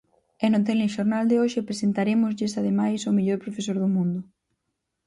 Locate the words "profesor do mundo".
3.45-4.19